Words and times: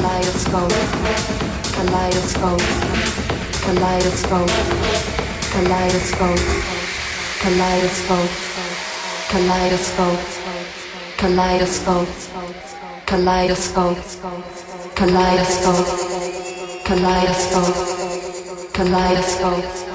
kaleidoscope, 0.00 0.74
kaleidoscope, 1.76 2.64
kaleidoscope, 3.66 4.52
kaleidoscope, 5.52 6.40
kaleidoscope, 7.42 8.30
kaleidoscope, 9.30 10.22
kaleidoscope, 11.20 12.08
kaleidoscope, 13.06 14.00
kaleidoscope, 14.94 15.90
kaleidoscope, 16.84 17.74
kaleidoscope. 18.72 19.89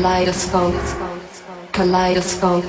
kaleidoscope, 0.00 0.78
kaleidoscope. 1.72 2.66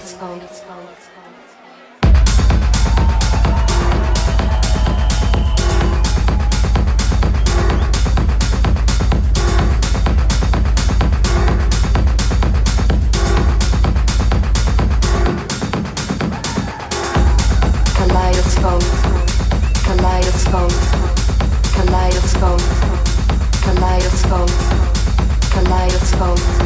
Kaleidoscope, 17.97 18.85
kaleidoscope, 19.85 20.73
kaleidoscope, 21.75 22.63
kaleidoscope, 23.63 24.51
kaleidoscope. 25.53 26.60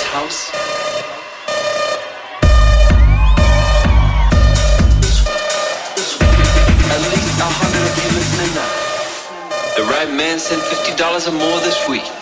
House? 0.00 0.50
At 6.88 7.00
least 7.12 7.40
a 7.40 7.50
hundred 7.60 7.84
of 7.84 7.94
you 8.00 8.08
listening 8.16 8.54
now. 8.54 8.72
The 9.76 9.84
right 9.92 10.10
man 10.10 10.38
sent 10.38 10.62
$50 10.62 11.28
or 11.28 11.32
more 11.32 11.60
this 11.60 11.86
week. 11.88 12.21